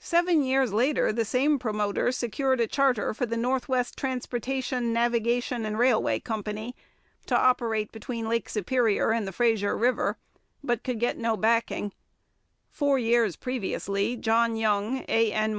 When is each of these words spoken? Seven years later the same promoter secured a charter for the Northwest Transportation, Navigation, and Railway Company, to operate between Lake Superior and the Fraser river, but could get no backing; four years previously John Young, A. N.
Seven 0.00 0.42
years 0.42 0.72
later 0.72 1.12
the 1.12 1.26
same 1.26 1.58
promoter 1.58 2.10
secured 2.10 2.60
a 2.62 2.66
charter 2.66 3.12
for 3.12 3.26
the 3.26 3.36
Northwest 3.36 3.94
Transportation, 3.94 4.90
Navigation, 4.90 5.66
and 5.66 5.78
Railway 5.78 6.18
Company, 6.18 6.74
to 7.26 7.36
operate 7.36 7.92
between 7.92 8.26
Lake 8.26 8.48
Superior 8.48 9.12
and 9.12 9.28
the 9.28 9.32
Fraser 9.32 9.76
river, 9.76 10.16
but 10.64 10.82
could 10.82 10.98
get 10.98 11.18
no 11.18 11.36
backing; 11.36 11.92
four 12.70 12.98
years 12.98 13.36
previously 13.36 14.16
John 14.16 14.56
Young, 14.56 15.04
A. 15.10 15.30
N. 15.30 15.54